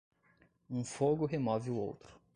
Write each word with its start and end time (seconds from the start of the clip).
Um 0.67 0.83
fogo 0.83 1.27
remove 1.27 1.69
o 1.69 1.75
outro. 1.75 2.19